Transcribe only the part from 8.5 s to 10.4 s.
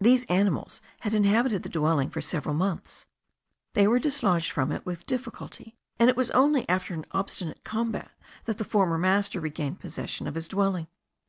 the former master regained possession of